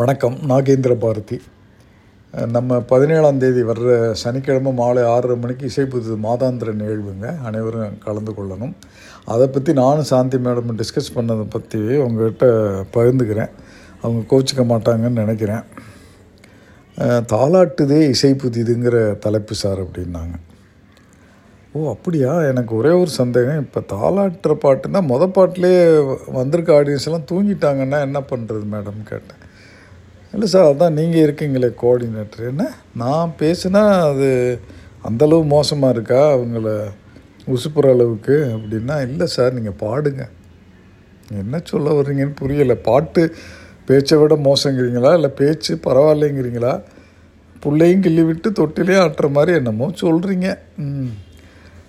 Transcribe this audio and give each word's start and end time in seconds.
வணக்கம் 0.00 0.36
நாகேந்திர 0.50 0.92
பாரதி. 1.02 1.36
நம்ம 2.54 2.78
பதினேழாம் 2.92 3.38
தேதி 3.42 3.60
வர்ற 3.68 3.90
சனிக்கிழமை 4.22 4.70
மாலை 4.78 5.02
ஆறரை 5.10 5.36
மணிக்கு 5.42 5.68
இசைப்புது 5.70 6.14
மாதாந்திர 6.24 6.72
நிகழ்வுங்க. 6.80 7.26
அனைவரும் 7.48 7.98
கலந்து 8.06 8.32
கொள்ளணும். 8.38 8.72
அதை 9.32 9.46
பற்றி 9.46 9.72
நானும் 9.80 10.08
சாந்தி 10.10 10.40
மேடம் 10.46 10.72
டிஸ்கஸ் 10.80 11.12
பண்ணதை 11.18 11.44
பற்றி 11.54 11.82
உங்கள்கிட்ட 12.06 12.48
பகிர்ந்துக்கிறேன். 12.96 13.52
அவங்க 14.02 14.24
கோச்சிக்க 14.32 14.64
மாட்டாங்கன்னு 14.72 15.22
நினைக்கிறேன். 15.22 15.62
தாலாட்டுதே 17.34 18.00
இசை 18.14 18.32
புதிதுங்கிற 18.42 18.96
தலைப்பு 19.26 19.56
சார் 19.62 19.84
அப்படின்னாங்க. 19.86 20.34
ஓ 21.76 21.86
அப்படியா? 21.94 22.34
எனக்கு 22.50 22.74
ஒரே 22.80 22.94
ஒரு 23.04 23.14
சந்தேகம். 23.20 23.62
இப்போ 23.66 23.82
தாலாட்டுற 23.94 24.58
பாட்டுன்னா 24.66 25.02
மொதல் 25.12 25.34
பாட்டிலே 25.38 25.74
வந்திருக்க 26.40 26.78
ஆடியன்ஸ் 26.80 27.08
எல்லாம் 27.10 27.30
தூங்கிட்டாங்கன்னா 27.32 28.00
என்ன 28.08 28.20
பண்ணுறது 28.32 28.66
மேடம் 28.76 29.02
கேட்டேன். 29.12 29.40
இல்லை 30.34 30.46
சார் 30.46 30.70
அதான் 30.70 30.92
நீங்கள் 30.92 31.24
இருக்கீங்களே 31.26 31.70
கோஆர்டினேட்டர் 31.80 32.48
என்ன? 32.48 32.64
நான் 32.94 33.34
பேசுனா 33.38 33.82
அது 34.08 34.28
அந்தளவு 35.02 35.44
மோசமாக 35.44 35.92
இருக்கா? 35.92 36.32
அவங்கள 36.32 36.68
உசுப்புற 37.46 37.88
அளவுக்கு 37.88 38.36
அப்படின்னா 38.54 39.02
இல்லை 39.02 39.26
சார் 39.26 39.52
நீங்கள் 39.52 39.80
பாடுங்க. 39.80 40.22
என்ன 41.34 41.60
சொல்ல 41.64 41.90
வர்றீங்கன்னு 41.90 42.40
புரியலை. 42.40 42.74
பாட்டு 42.82 43.22
பேச்சை 43.86 44.18
விட 44.18 44.34
மோசங்கிறீங்களா? 44.44 45.14
இல்லை 45.14 45.28
பேச்சு 45.40 45.80
பரவாயில்லைங்கிறீங்களா? 45.86 46.72
பிள்ளையும் 47.62 48.00
கிள்ளி 48.00 48.22
விட்டு 48.22 48.50
தொட்டிலே 48.50 48.96
ஆட்டுற 48.96 49.30
மாதிரி 49.30 49.56
என்னமோ 49.56 49.90
சொல்கிறீங்க 50.00 50.48
ம். 50.78 51.12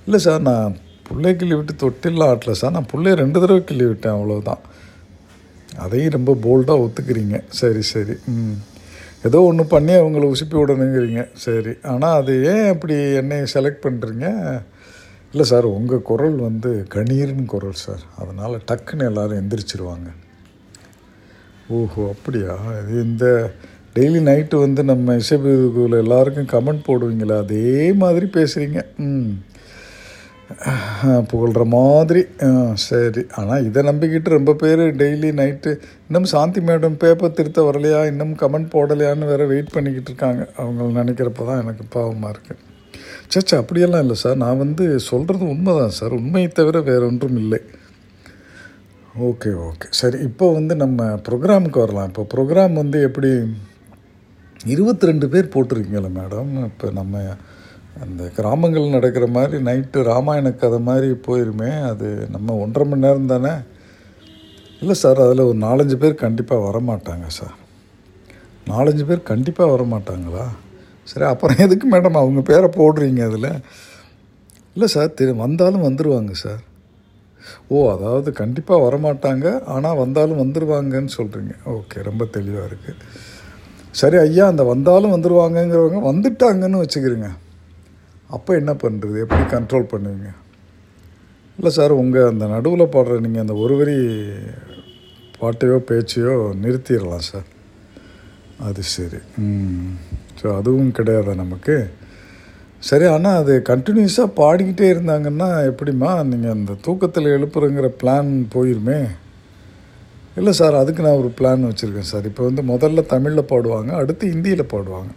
இல்லை 0.06 0.20
சார் 0.20 0.42
நான் 0.42 0.76
பிள்ளை 1.10 1.36
கிள்ளி 1.36 1.56
விட்டு 1.56 1.74
தொட்டிலாம் 1.84 2.32
ஆட்டலை 2.34 2.52
சார். 2.52 2.72
நான் 2.72 2.92
பிள்ளைய 2.94 3.14
ரெண்டு 3.14 3.40
தடவை 3.40 3.64
கிள்ளி 3.64 3.86
விட்டேன் 3.86 4.14
அவ்வளோதான் 4.14 4.62
அதையும் 5.86 6.16
ரொம்ப 6.18 6.32
போல்டாக 6.44 6.84
ஒத்துக்கிறீங்க. 6.86 7.38
சரி 7.54 7.82
சரி. 7.90 8.16
ம். 8.34 8.56
ஏதோ 9.24 9.42
ஒன்று 9.42 9.66
பண்ணி 9.66 9.94
அவங்கள 9.94 10.26
உசுப்பி 10.26 10.56
விடணுங்கிறீங்க. 10.56 11.22
சரி. 11.38 11.74
ஆனால் 11.84 12.18
அது 12.22 12.34
ஏன் 12.46 12.68
அப்படி 12.68 13.14
என்னை 13.14 13.38
செலக்ட் 13.54 13.86
பண்ணுறீங்க 13.86 14.28
இல்லை 15.32 15.46
சார் 15.46 15.66
உங்கள் 15.76 16.02
குரல் 16.02 16.36
வந்து 16.40 16.86
கணீர்னு 16.94 17.46
குரல் 17.46 17.80
சார். 17.86 18.04
அதனால் 18.18 18.62
டக்குன்னு 18.68 19.04
எல்லோரும் 19.04 19.40
எந்திரிச்சிருவாங்க. 19.40 20.10
ஓஹோ 21.70 22.10
அப்படியா? 22.10 22.54
இது 22.82 22.96
இந்த 23.04 23.26
டெய்லி 23.96 24.20
நைட்டு 24.22 24.56
வந்து 24.60 24.84
நம்ம 24.84 25.16
இசைபிரிவுக்குள்ள 25.16 25.98
எல்லாருக்கும் 25.98 26.52
கமெண்ட் 26.54 26.88
போடுவீங்களா 26.88 27.38
அதே 27.38 27.68
மாதிரி 27.94 28.26
பேசுகிறீங்க 28.34 28.80
ம். 29.00 29.30
புகழ்கிற 31.30 31.64
மாதிரி. 31.76 32.22
சரி. 32.88 33.22
ஆனால் 33.40 33.64
இதை 33.68 33.82
நம்பிக்கிட்டு 33.90 34.36
ரொம்ப 34.38 34.52
பேர் 34.62 34.84
டெய்லி 35.02 35.30
நைட்டு 35.40 35.72
இன்னும் 36.08 36.28
சாந்தி 36.34 36.62
மேடம் 36.68 36.98
பேப்பர் 37.04 37.36
திருத்த 37.38 37.62
வரலையா 37.70 38.02
இன்னும் 38.12 38.34
கமெண்ட் 38.42 38.70
போடலையான்னு 38.76 39.30
வேறு 39.32 39.46
வெயிட் 39.54 39.74
பண்ணிக்கிட்டு 39.76 40.12
இருக்காங்க. 40.12 40.44
அவங்க 40.64 40.90
நினைக்கிறப்ப 41.02 41.48
தான் 41.50 41.62
எனக்கு 41.64 41.86
பாவமாக 41.96 42.34
இருக்குது 42.36 42.62
சச்சா 43.34 43.56
அப்படியெல்லாம் 43.62 44.04
இல்லை 44.06 44.18
சார். 44.24 44.38
நான் 44.44 44.62
வந்து 44.66 44.86
சொல்கிறது 45.10 45.46
உண்மை 45.54 45.74
தான் 45.80 45.96
சார். 46.00 46.14
உண்மையை 46.22 46.50
தவிர 46.60 46.82
வேறு 46.92 47.04
ஒன்றும் 47.12 47.40
இல்லை. 47.44 47.60
Okay 49.30 49.52
okay. 49.70 49.88
சரி 50.02 50.18
இப்போ 50.30 50.46
வந்து 50.60 50.74
நம்ம 50.84 51.08
ப்ரோக்ராமுக்கு 51.28 51.84
வரலாம். 51.84 52.10
இப்போ 52.12 52.24
ப்ரோக்ராம் 52.34 52.76
வந்து 52.82 53.00
எப்படி 53.10 53.32
இருபத்தி 54.74 55.10
ரெண்டு 55.10 55.28
பேர் 55.34 55.54
போட்டிருக்கீங்களா 55.56 56.12
மேடம். 56.20 56.52
இப்போ 56.72 56.88
நம்ம 57.00 57.24
அந்த 58.04 58.24
கிராமங்கள் 58.38 58.86
நடக்கிற 58.88 59.28
மாதிரி 59.28 59.64
நைட்டு 59.64 60.00
ராமாயண 60.04 60.52
கதை 60.52 60.80
மாதிரி 60.80 61.10
போயிருமே 61.28 61.84
அது 61.84 62.28
நம்ம 62.32 62.56
ஒன்றரை 62.56 62.90
மணி 62.90 63.02
நேரம் 63.02 63.26
தானே? 63.26 63.54
இல்லை 64.80 64.94
சார் 64.94 65.20
அதில் 65.22 65.48
ஒரு 65.50 65.58
நாலஞ்சு 65.58 65.96
பேர் 65.96 66.16
கண்டிப்பாக 66.16 66.66
வரமாட்டாங்க 66.70 67.28
சார். 67.28 67.56
நாலஞ்சு 68.68 69.04
பேர் 69.06 69.30
கண்டிப்பாக 69.32 69.72
வரமாட்டாங்களா? 69.76 70.46
சரி 71.04 71.26
அப்புறம் 71.26 71.58
எதுக்கு 71.58 71.88
மேடம் 71.90 72.22
அவங்க 72.22 72.42
பேரை 72.42 72.70
போடுறீங்க 72.78 73.24
அதில்? 73.24 73.62
இல்லை 74.74 74.88
சார் 74.88 75.14
திரு 75.14 75.36
வந்தாலும் 75.36 75.86
வந்துடுவாங்க 75.88 76.32
சார். 76.32 76.62
ஓ 77.68 77.92
அதாவது 77.92 78.32
கண்டிப்பாக 78.32 78.84
வரமாட்டாங்க 78.88 79.64
ஆனால் 79.66 79.96
வந்தாலும் 79.96 80.42
வந்துடுவாங்கன்னு 80.44 81.12
சொல்கிறீங்க 81.18 81.54
ஓகே 81.66 82.02
ரொம்ப 82.02 82.26
தெளிவாக 82.26 82.70
இருக்குது 82.70 83.02
சரி 83.94 84.18
ஐயா 84.18 84.46
அந்த 84.48 84.64
வந்தாலும் 84.64 85.14
வந்துடுவாங்கங்கிறவங்க 85.16 86.00
வந்துட்டாங்கன்னு 86.12 86.82
வச்சுக்கிறேங்க. 86.84 87.30
அப்போ 88.36 88.52
என்ன 88.62 88.72
பண்ணுறது 88.84 89.18
எப்படி 89.24 89.44
கண்ட்ரோல் 89.56 89.92
பண்ணுவீங்க? 89.94 90.30
இல்லை 91.58 91.72
சார் 91.78 92.00
உங்கள் 92.02 92.30
அந்த 92.32 92.46
நடுவில் 92.54 92.94
பாடுற 92.96 93.20
நீங்கள் 93.26 93.44
அந்த 93.44 93.56
ஒரு 93.64 93.76
வரி 93.82 93.98
பாட்டையோ 95.42 95.78
பேச்சையோ 95.90 96.34
நிறுத்திடலாம் 96.64 97.28
சார் 97.32 97.48
அது 98.68 98.82
சரி. 98.96 99.20
ஸோ 100.40 100.46
அதுவும் 100.60 100.96
கிடையாதா 100.98 101.34
நமக்கு? 101.44 101.76
சரி 102.90 103.06
ஆனால் 103.14 103.40
அது 103.42 103.54
கண்டினியூஸாக 103.70 104.36
பாடிக்கிட்டே 104.40 104.88
இருந்தாங்கன்னா 104.94 105.50
எப்படிம்மா? 105.70 106.12
நீங்கள் 106.32 106.56
அந்த 106.58 106.74
தூக்கத்தில் 106.88 107.34
எழுப்புறங்கிற 107.38 107.88
பிளான் 108.02 108.32
போயிருமே. 108.56 109.00
இல்லை 110.40 110.54
சார் 110.60 110.82
அதுக்கு 110.82 111.06
நான் 111.06 111.22
ஒரு 111.24 111.32
பிளான் 111.40 111.68
வச்சுருக்கேன் 111.70 112.12
சார் 112.14 112.26
இப்போ 112.32 112.44
வந்து 112.50 112.64
முதல்ல 112.72 113.04
தமிழில் 113.14 113.50
பாடுவாங்க 113.52 113.92
அடுத்து 114.02 114.32
ஹிந்தியில் 114.34 114.72
பாடுவாங்க. 114.74 115.12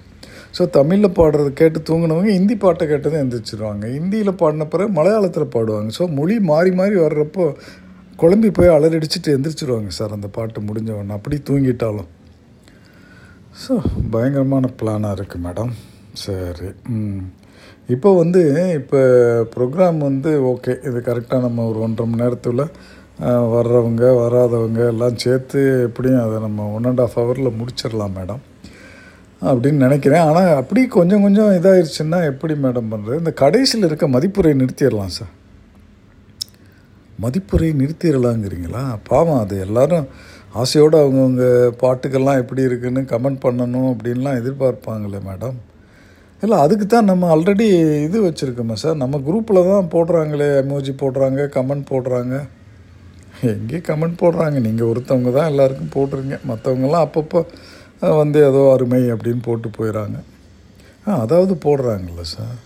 ஸோ 0.55 0.63
தமிழில் 0.71 1.17
பாடுறது 1.19 1.53
கேட்டு 1.53 1.79
தூங்கினவங்க 1.89 2.31
ஹிந்தி 2.31 2.57
பாட்டை 2.57 2.85
கேட்டதும் 2.87 3.23
எந்திரிச்சிருவாங்க. 3.25 3.85
ஹிந்தியில் 3.97 4.33
பாடின 4.33 4.67
பிறகு 4.67 4.91
மலையாளத்தில் 4.93 5.53
பாடுவாங்க. 5.57 5.91
ஸோ 5.99 6.05
மொழி 6.11 6.39
மாறி 6.51 6.71
மாறி 6.73 6.97
வர்றப்போ 6.97 7.45
குழம்பி 8.19 8.51
போய் 8.51 8.75
அலறடிச்சிட்டு 8.77 9.35
எந்திரிச்சிருவாங்க 9.37 9.91
சார் 9.99 10.17
அந்த 10.17 10.29
பாட்டு 10.29 10.61
முடிஞ்சவொன்னே. 10.61 11.17
அப்படி 11.19 11.37
தூங்கிட்டாலும். 11.49 12.09
ஸோ 13.63 13.75
பயங்கரமான 14.11 14.67
பிளானாக 14.81 15.17
இருக்குது 15.17 15.45
மேடம் 15.45 15.73
சரி 16.15 16.69
ம். 16.91 17.23
இப்போ 17.89 18.09
வந்து 18.15 18.43
இப்போ 18.75 19.01
ப்ரோக்ராம் 19.55 19.99
வந்து 19.99 20.31
ஓகே 20.51 20.73
இது 20.85 20.99
கரெக்டாக 21.01 21.41
நம்ம 21.41 21.65
ஒரு 21.65 21.79
ஒன்றரை 21.79 22.07
மணி 22.09 22.23
நேரத்தில் 22.23 22.63
வர்றவங்க 23.55 24.05
வராதவங்க 24.15 24.81
எல்லாம் 24.87 25.17
சேர்த்து 25.17 25.61
எப்படியும் 25.87 26.23
அதை 26.23 26.37
நம்ம 26.39 26.67
ஒன் 26.73 26.85
அண்ட் 26.85 27.01
ஆஃப் 27.01 27.17
ஹவரில் 27.19 27.57
முடிச்சிடலாம் 27.59 28.17
மேடம் 28.19 28.43
அப்படின்னு 29.47 29.85
நினைக்கிறேன். 29.87 30.25
ஆனால் 30.29 30.49
அப்படி 30.61 30.81
கொஞ்சம் 30.97 31.25
கொஞ்சம் 31.25 31.51
இதாகிருச்சுன்னா 31.59 32.19
எப்படி 32.31 32.55
மேடம் 32.65 32.91
பண்ணுறது 32.93 33.21
இந்த 33.23 33.33
கடைசியில் 33.43 33.89
இருக்க 33.89 34.07
மதிப்புரை 34.15 34.53
நிறுத்திடலாம் 34.63 35.15
சார். 35.19 35.33
மதிப்புரை 37.25 37.69
நிறுத்திடலாங்கிறீங்களா? 37.83 38.83
பாவம் 39.11 39.41
அது 39.45 39.55
எல்லாரும் 39.67 40.09
ஆசையோடு 40.61 40.97
அவங்கவுங்க 41.03 41.45
பாட்டுக்கெல்லாம் 41.81 42.41
எப்படி 42.43 42.63
இருக்குன்னு 42.69 43.01
கமெண்ட் 43.15 43.41
பண்ணணும் 43.47 43.89
அப்படின்லாம் 43.93 44.39
எதிர்பார்ப்பாங்களே 44.41 45.21
மேடம். 45.31 45.57
இல்லை 46.43 46.57
அதுக்கு 46.65 46.87
தான் 46.87 47.09
நம்ம 47.11 47.29
ஆல்ரெடி 47.35 47.67
இது 48.07 48.19
வச்சுருக்கோமே 48.27 48.77
சார்? 48.83 49.01
நம்ம 49.03 49.19
குரூப்பில் 49.29 49.69
தான் 49.71 49.89
போடுறாங்களே 49.95 50.49
எமோஜி 50.61 50.93
போடுறாங்க 51.03 51.49
கமெண்ட் 51.57 51.87
போடுறாங்க. 51.93 52.37
எங்கேயும் 53.55 53.87
கமெண்ட் 53.89 54.21
போடுறாங்க? 54.23 54.59
நீங்கள் 54.67 54.89
ஒருத்தவங்க 54.91 55.33
தான் 55.39 55.51
எல்லாருக்கும் 55.53 55.93
போடுறீங்க 55.97 56.37
மற்றவங்கெல்லாம் 56.51 57.07
அப்பப்போ 57.07 57.43
வந்து 58.01 58.47
ஏதோ 58.47 58.73
அருமை 58.73 59.03
அப்படின்னு 59.03 59.43
போட்டு 59.43 59.69
போயிடறாங்க 59.79 60.19
ஆ 61.09 61.19
அதாவது 61.19 61.55
போடுறாங்கல்ல 61.55 62.21
சார். 62.21 62.59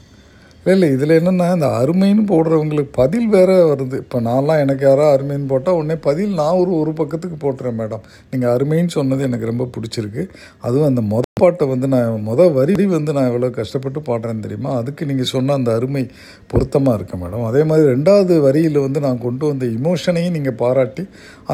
இல்லை 0.67 0.73
இல்லை 0.75 0.89
இதில் 0.91 1.19
என்னென்னா 1.21 1.47
இந்த 1.55 1.69
அருமைன்னு 1.81 2.25
போடுறவங்களுக்கு 2.29 2.91
பதில் 2.93 3.27
வேறு 3.27 3.55
வருது. 3.73 3.97
இப்போ 3.97 4.21
நான்லாம் 4.21 4.61
எனக்கு 4.61 4.87
யாரோ 4.87 5.17
அருமைன்னு 5.17 5.47
போட்டால் 5.47 5.75
உடனே 5.75 5.95
பதில் 5.95 6.33
நான் 6.33 6.61
ஒரு 6.63 6.73
ஒரு 6.79 6.93
பக்கத்துக்கு 6.93 7.37
போட்டுறேன் 7.45 7.79
மேடம். 7.81 8.03
நீங்கள் 8.31 8.53
அருமைன்னு 8.57 8.87
சொன்னது 8.87 9.23
எனக்கு 9.23 9.47
ரொம்ப 9.47 9.69
பிடிச்சிருக்கு. 9.77 10.25
அதுவும் 10.61 10.87
அந்த 10.87 11.01
மொதல் 11.01 11.32
பாட்டை 11.41 11.65
வந்து 11.71 11.87
நான் 11.93 12.25
மொதல் 12.27 12.53
வரி 12.57 12.75
வந்து 12.95 13.11
நான் 13.17 13.29
எவ்வளோ 13.31 13.49
கஷ்டப்பட்டு 13.59 14.01
பாடுறேன்னு 14.09 14.45
தெரியுமா? 14.47 14.73
அதுக்கு 14.81 15.03
நீங்கள் 15.11 15.29
சொன்ன 15.33 15.55
அந்த 15.59 15.71
அருமை 15.79 16.03
பொருத்தமாக 16.51 16.97
இருக்கு 16.99 17.17
மேடம். 17.23 17.45
அதே 17.51 17.63
மாதிரி 17.69 17.85
ரெண்டாவது 17.95 18.35
வரியில் 18.47 18.79
வந்து 18.85 19.01
நான் 19.07 19.23
கொண்டு 19.25 19.45
வந்த 19.51 19.67
இமோஷனையும் 19.79 20.37
நீங்கள் 20.39 20.59
பாராட்டி 20.63 21.05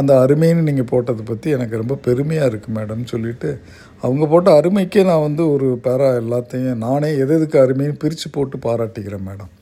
அந்த 0.01 0.13
அருமைன்னு 0.25 0.65
நீங்கள் 0.69 0.89
போட்டதை 0.93 1.25
பற்றி 1.31 1.55
எனக்கு 1.59 1.81
ரொம்ப 1.83 1.97
பெருமையாக 2.07 2.51
இருக்குது 2.51 2.75
மேடம்னு 2.79 3.09
சொல்லிட்டு. 3.15 3.53
அவங்க 4.07 4.27
போட்ட 4.33 4.51
அருமைக்கே 4.61 5.05
நான் 5.11 5.27
வந்து 5.29 5.45
ஒரு 5.55 5.69
பேரா 5.87 6.11
எல்லாத்தையும் 6.23 6.83
நானே 6.87 7.11
எது 7.23 7.37
எதுக்கு 7.39 7.59
அருமைன்னு 7.65 7.97
பிரித்து 8.05 8.31
போட்டு 8.37 8.59
பாராட்டிக்கிறேன் 8.67 9.27
மேடம். 9.31 9.53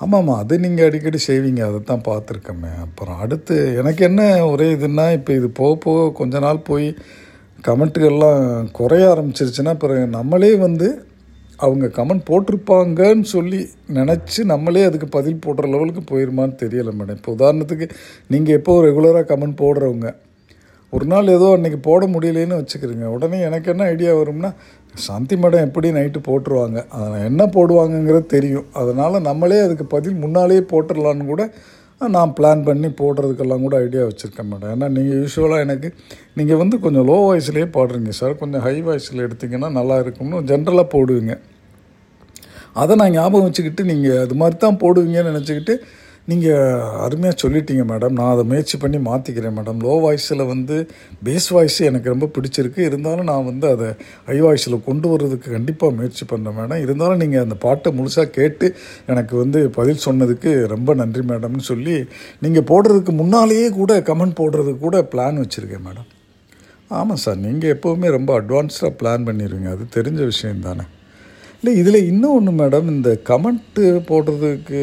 ஆமாம்மா 0.00 0.36
அது 0.42 0.54
நீங்கள் 0.66 0.88
அடிக்கடி 0.88 1.18
செய்வீங்க. 1.30 1.62
அதை 1.70 1.80
தான் 1.90 2.06
பார்த்துருக்கேமே 2.10 2.72
அப்புறம் 2.86 3.18
அடுத்து 3.24 3.56
எனக்கு 3.80 4.04
என்ன 4.10 4.22
ஒரே 4.52 4.68
இதுன்னா 4.76 5.08
இப்போ 5.18 5.32
இது 5.40 5.50
போக 5.62 5.74
போக 5.84 6.06
கொஞ்ச 6.20 6.38
நாள் 6.46 6.66
போய் 6.70 6.88
கமெண்ட்டுகள்லாம் 7.66 8.44
குறைய 8.78 9.04
ஆரம்பிச்சிருச்சுன்னா 9.12 9.72
பிறகு 9.82 10.04
நம்மளே 10.16 10.52
வந்து 10.66 10.86
அவங்க 11.64 11.86
கமெண்ட் 11.98 12.24
போட்டிருப்பாங்கன்னு 12.28 13.26
சொல்லி 13.32 13.60
நினச்சி 13.98 14.40
நம்மளே 14.52 14.82
அதுக்கு 14.88 15.08
பதில் 15.16 15.42
போடுற 15.44 15.68
லெவலுக்கு 15.72 16.02
போயிருமான்னு 16.10 16.54
தெரியலை 16.62 16.92
மேடம். 16.98 17.18
இப்போ 17.18 17.32
உதாரணத்துக்கு 17.36 17.86
நீங்கள் 18.32 18.56
எப்போ 18.58 18.74
ரெகுலராக 18.86 19.26
கமெண்ட் 19.30 19.56
போடுறவங்க 19.62 20.10
ஒரு 20.92 21.06
நாள் 21.12 21.34
ஏதோ 21.36 21.46
அன்றைக்கி 21.56 21.78
போட 21.88 22.06
முடியலைன்னு 22.14 22.58
வச்சுக்கிறீங்க. 22.60 23.04
உடனே 23.16 23.38
எனக்கு 23.48 23.68
என்ன 23.72 23.84
ஐடியா 23.92 24.14
வரும்னா 24.20 24.50
சாந்தி 25.04 25.36
மேடம் 25.42 25.66
எப்படி 25.66 25.90
நைட்டு 25.98 26.20
போட்டுருவாங்க 26.28 26.80
அதில் 26.96 27.26
என்ன 27.28 27.42
போடுவாங்கங்கிறது 27.54 28.26
தெரியும். 28.36 28.66
அதனால் 28.80 29.24
நம்மளே 29.28 29.60
அதுக்கு 29.66 29.86
பதில் 29.94 30.18
முன்னாலேயே 30.24 30.64
போட்டுடலான்னு 30.72 31.30
கூட 31.32 31.44
நான் 32.08 32.34
பிளான் 32.40 32.64
பண்ணி 32.64 32.88
போடுறதுக்கெல்லாம் 32.88 33.60
கூட 33.60 33.76
ஐடியா 33.76 34.04
வச்சுருக்கேன் 34.04 34.48
மேடம் 34.52 34.70
ஏன்னா 34.70 34.88
நீங்கள் 34.88 35.18
யூஸ்வலாக 35.18 35.60
எனக்கு 35.60 35.94
நீங்கள் 36.34 36.56
வந்து 36.56 36.80
கொஞ்சம் 36.80 37.06
லோ 37.08 37.16
வாய்ஸ்லேயே 37.22 37.66
பாடுறீங்க 37.76 38.08
சார் 38.08 38.36
கொஞ்சம் 38.36 38.60
ஹை 38.60 38.82
வாய்ஸில் 38.82 39.26
எடுத்திங்கன்னா 39.26 39.70
நல்லா 39.70 39.98
இருக்கும்னு 39.98 40.42
ஜென்ரலாக 40.42 40.86
போடுவீங்க. 40.94 41.38
அதை 42.72 42.96
நான் 42.96 43.10
ஞாபகம் 43.10 43.42
வச்சுக்கிட்டு 43.42 43.84
நீங்கள் 43.84 44.18
அது 44.18 44.34
மாதிரி 44.34 44.56
தான் 44.58 44.78
போடுவீங்கன்னு 44.82 45.30
நினச்சிக்கிட்டு 45.32 45.82
நீங்கள் 46.28 46.82
அருமையாக 47.04 47.36
சொல்லிட்டீங்க 47.42 47.84
மேடம் 47.84 48.08
நான் 48.08 48.32
அதை 48.32 48.44
முயற்சி 48.44 48.76
பண்ணி 48.78 48.98
மாற்றிக்கிறேன் 48.98 49.56
மேடம் 49.56 49.80
லோ 49.80 49.94
வாய்ஸில் 50.02 50.44
வந்து 50.46 50.76
பேஸ் 51.24 51.48
வாய்ஸ் 51.48 51.78
எனக்கு 51.80 52.08
ரொம்ப 52.08 52.30
பிடிச்சிருக்கு. 52.36 52.78
இருந்தாலும் 52.78 53.24
நான் 53.24 53.44
வந்து 53.44 53.66
அதை 53.70 53.88
ஹை 54.26 54.38
வாய்ஸில் 54.40 54.84
கொண்டு 54.84 55.08
வர்றதுக்கு 55.08 55.50
கண்டிப்பாக 55.50 55.92
முயற்சி 55.92 56.24
பண்ணுறேன் 56.24 56.56
மேடம் 56.58 56.84
இருந்தாலும் 56.84 57.16
நீங்கள் 57.16 57.40
அந்த 57.40 57.54
பாட்டை 57.54 57.92
முழுசாக 57.92 58.30
கேட்டு 58.30 58.68
எனக்கு 59.06 59.36
வந்து 59.36 59.70
பதில் 59.70 60.04
சொன்னதுக்கு 60.06 60.66
ரொம்ப 60.66 60.94
நன்றி 60.94 61.20
மேடம்னு 61.20 61.68
சொல்லி 61.72 61.96
நீங்கள் 62.40 62.68
போடுறதுக்கு 62.72 63.12
முன்னாலேயே 63.12 63.70
கூட 63.70 64.00
கமெண்ட் 64.00 64.38
போடுறதுக்கு 64.40 64.78
கூட 64.78 65.02
பிளான் 65.14 65.42
வச்சுருக்கேன் 65.42 65.86
மேடம் 65.88 66.08
ஆமாம் 66.90 67.16
சார் 67.16 67.36
நீங்கள் 67.36 67.72
எப்போவுமே 67.76 68.08
ரொம்ப 68.10 68.40
அட்வான்ஸ்டாக 68.40 68.96
பிளான் 69.02 69.26
பண்ணிடுவீங்க 69.28 69.70
அது 69.70 69.84
தெரிஞ்ச 69.98 70.24
விஷயம் 70.24 70.60
தானே. 70.60 70.84
இல்லை 71.64 71.78
இதில் 71.78 72.06
இன்னும் 72.06 72.34
ஒன்று 72.34 72.52
மேடம் 72.52 72.86
இந்த 72.86 73.18
கமெண்ட்டு 73.28 73.82
போடுறதுக்கு 73.82 74.80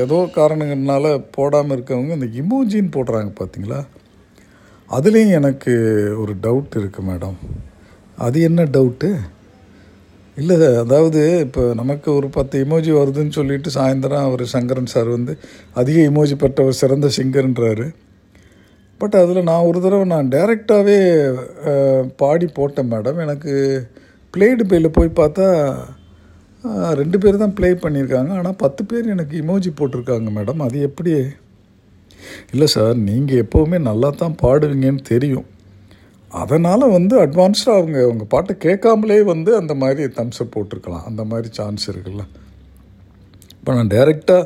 ஏதோ 0.00 0.28
காரணங்கள்னால 0.34 1.24
போடாமல் 1.30 1.76
இருக்கவங்க 1.78 2.12
இந்த 2.12 2.26
இமோஜின்னு 2.26 2.90
போடுறாங்க 2.92 3.34
பார்த்தீங்களா 3.40 3.86
அதுலேயும் 4.90 5.30
எனக்கு 5.30 5.72
ஒரு 6.18 6.34
டவுட் 6.42 6.78
இருக்குது 6.78 7.06
மேடம் 7.06 7.36
அது 8.16 8.40
என்ன 8.40 8.64
டவுட்டு 8.64 9.18
இல்லை 10.36 10.76
அதாவது 10.76 11.40
இப்போ 11.40 11.74
நமக்கு 11.74 12.14
ஒரு 12.14 12.28
பத்து 12.28 12.64
இமோஜி 12.64 12.92
வருதுன்னு 12.92 13.28
சொல்லிட்டு 13.28 13.70
சாயந்தரம் 13.70 14.24
அவர் 14.24 14.46
சங்கரன் 14.46 14.86
சார் 14.86 15.08
வந்து 15.08 15.38
அதிக 15.74 16.00
இமோஜி 16.00 16.34
பெற்றவர் 16.34 16.72
சிறந்த 16.72 17.08
சிங்கர்ன்றாரு. 17.16 17.94
பட் 18.98 19.14
அதில் 19.14 19.42
நான் 19.42 19.62
ஒரு 19.62 19.80
தடவை 19.80 20.04
நான் 20.04 20.28
டைரெக்டாகவே 20.28 20.98
பாடி 22.16 22.46
போட்டேன் 22.46 22.92
மேடம் 22.92 23.20
எனக்கு 23.20 23.54
பிளேடு 24.34 24.64
பேயில் 24.70 24.96
போய் 24.96 25.18
பார்த்தா 25.20 25.46
ரெண்டு 27.00 27.16
பேர் 27.22 27.42
தான் 27.42 27.54
ப்ளே 27.58 27.68
பண்ணியிருக்காங்க. 27.84 28.32
ஆனால் 28.40 28.58
பத்து 28.64 28.82
பேர் 28.90 29.12
எனக்கு 29.14 29.34
இமோஜி 29.42 29.70
போட்டிருக்காங்க 29.78 30.30
மேடம் 30.36 30.60
அது 30.66 30.76
எப்படி 30.88 31.12
இல்லை 32.52 32.66
சார் 32.74 32.94
நீங்கள் 33.08 33.40
எப்போவுமே 33.44 33.78
நல்லா 33.88 34.08
தான் 34.20 34.36
பாடுவீங்கன்னு 34.42 35.02
தெரியும். 35.12 35.48
அதனால் 36.42 36.92
வந்து 36.96 37.14
அட்வான்ஸ்டாக 37.24 37.80
அவங்க 37.80 37.98
அவங்க 38.08 38.24
பாட்டை 38.34 38.52
கேட்காமலே 38.66 39.18
வந்து 39.32 39.50
அந்த 39.60 39.74
மாதிரி 39.82 40.02
தம்ஸ்அப் 40.18 40.54
போட்டிருக்கலாம். 40.54 41.06
அந்த 41.08 41.22
மாதிரி 41.30 41.48
சான்ஸ் 41.58 41.84
இருக்குல்ல. 41.92 42.24
இப்போ 43.58 43.72
நான் 43.78 43.92
டைரெக்டாக 43.96 44.44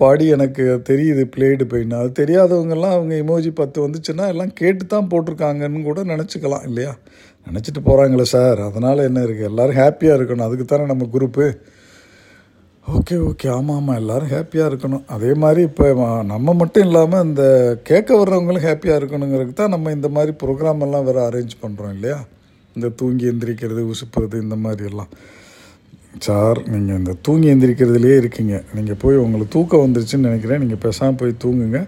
பாடி 0.00 0.24
எனக்கு 0.36 0.64
தெரியுது 0.88 1.22
பிளேடு 1.34 1.64
பெயின் 1.72 1.92
அது 1.98 2.10
தெரியாதவங்கெல்லாம் 2.20 2.94
அவங்க 2.96 3.14
இமோஜி 3.22 3.50
பத்து 3.60 3.78
வந்துச்சுன்னா 3.84 4.26
எல்லாம் 4.32 4.52
கேட்டு 4.60 4.84
தான் 4.94 5.08
போட்டிருக்காங்கன்னு 5.12 5.82
கூட 5.88 6.00
நினச்சிக்கலாம் 6.12 6.66
இல்லையா? 6.70 6.92
நினச்சிட்டு 7.46 7.80
போகிறாங்களே 7.88 8.26
சார். 8.34 8.60
அதனால் 8.68 9.06
என்ன 9.08 9.20
இருக்குது 9.26 9.48
எல்லோரும் 9.50 9.80
ஹாப்பியாக 9.82 10.18
இருக்கணும். 10.18 10.46
அதுக்கு 10.48 10.66
தானே 10.72 10.86
நம்ம 10.92 11.08
குரூப்பு 11.14 11.46
ஓகே 12.96 13.16
ஓகே 13.30 13.48
ஆமாம் 13.56 13.76
ஆமாம் 13.80 13.98
எல்லோரும் 14.00 14.32
ஹாப்பியாக 14.34 14.70
இருக்கணும். 14.70 15.04
அதே 15.16 15.32
மாதிரி 15.42 15.60
இப்போ 15.70 15.86
நம்ம 16.32 16.54
மட்டும் 16.60 16.86
இல்லாமல் 16.88 17.24
இந்த 17.28 17.44
கேட்க 17.90 18.10
வர்றவங்களும் 18.20 18.66
ஹாப்பியாக 18.68 19.00
இருக்கணுங்கிறதுக்கு 19.00 19.56
தான் 19.60 19.74
நம்ம 19.74 19.92
இந்த 19.98 20.08
மாதிரி 20.16 20.32
ப்ரோக்ராம் 20.42 20.82
எல்லாம் 20.86 21.06
வேறு 21.08 21.22
அரேஞ்ச் 21.28 21.54
பண்ணுறோம் 21.64 21.94
இல்லையா? 21.96 22.18
இந்த 22.76 22.88
தூங்கி 23.00 23.26
எந்திரிக்கிறது 23.32 23.82
உசுப்புறது 23.92 24.36
இந்த 24.46 24.56
மாதிரி 24.64 24.84
எல்லாம். 24.92 25.12
சார் 26.26 26.58
நீங்கள் 26.72 26.98
இந்த 27.00 27.12
தூங்கி 27.26 27.48
எந்திரிக்கிறதுலே 27.52 28.16
இருக்கீங்க. 28.22 28.56
நீங்கள் 28.76 28.98
போய் 29.02 29.16
உங்களுக்கு 29.24 29.54
தூக்கம் 29.54 29.84
வந்துருச்சுன்னு 29.84 30.28
நினைக்கிறேன். 30.28 30.60
நீங்கள் 30.64 30.82
பேசாமல் 30.84 31.18
போய் 31.20 31.40
தூங்குங்க. 31.44 31.80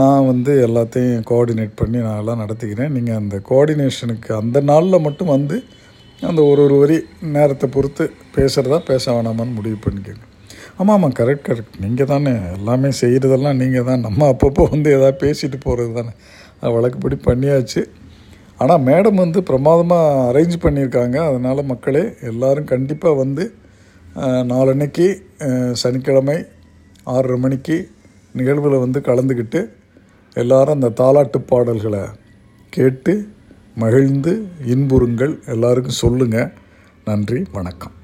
நான் 0.00 0.26
வந்து 0.30 0.52
எல்லாத்தையும் 0.66 1.22
கோஆர்டினேட் 1.30 1.78
பண்ணி 1.80 1.98
நான் 2.06 2.18
எல்லாம் 2.22 2.42
நடத்திக்கிறேன். 2.42 2.92
நீங்கள் 2.96 3.18
அந்த 3.20 3.36
கோஆர்டினேஷனுக்கு 3.48 4.30
அந்த 4.40 4.60
நாளில் 4.70 5.04
மட்டும் 5.06 5.32
வந்து 5.36 5.56
அந்த 6.30 6.40
ஒரு 6.50 6.60
ஒரு 6.66 6.76
வரி 6.82 6.98
நேரத்தை 7.36 7.68
பொறுத்து 7.76 8.04
பேசுகிறதா 8.34 8.78
பேச 8.90 9.04
வேணாமான்னு 9.14 9.56
முடிவு 9.58 9.78
பண்ணிக்கோங்க. 9.86 10.26
ஆமாம் 10.78 10.94
ஆமாம் 10.96 11.16
கரெக்ட் 11.20 11.46
கரெக்ட் 11.48 11.80
நீங்கள் 11.84 12.10
தானே 12.12 12.32
எல்லாமே 12.58 12.90
செய்கிறதெல்லாம் 13.00 13.58
நீங்கள் 13.62 13.88
தான். 13.88 14.04
நம்ம 14.06 14.28
அப்பப்போ 14.32 14.64
வந்து 14.74 14.90
எதாவது 14.98 15.18
பேசிட்டு 15.24 15.58
போகிறது 15.66 15.92
தானே. 15.98 16.12
அது 16.60 16.72
வழக்குப்படி 16.76 17.16
பண்ணியாச்சு. 17.28 17.82
ஆனால் 18.62 18.84
மேடம் 18.88 19.20
வந்து 19.24 19.40
பிரமாதமாக 19.50 20.24
அரேஞ்ச் 20.30 20.56
பண்ணியிருக்காங்க. 20.64 21.16
அதனால் 21.28 21.68
மக்களே 21.72 22.04
எல்லோரும் 22.30 22.70
கண்டிப்பாக 22.72 23.20
வந்து 23.22 23.44
நாளன்னைக்கு 24.52 25.06
சனிக்கிழமை 25.82 26.38
ஆறரை 27.14 27.38
மணிக்கு 27.44 27.76
நிகழ்வில் 28.40 28.82
வந்து 28.84 29.00
கலந்துக்கிட்டு 29.08 29.62
எல்லாரும் 30.42 30.76
அந்த 30.78 30.92
தாலாட்டு 31.00 31.38
பாடல்களை 31.52 32.04
கேட்டு 32.76 33.14
மகிழ்ந்து 33.82 34.34
இன்புறுங்கள். 34.74 35.34
எல்லாருக்கும் 35.54 36.00
சொல்லுங்கள் 36.04 36.52
நன்றி 37.08 37.40
வணக்கம். 37.58 37.96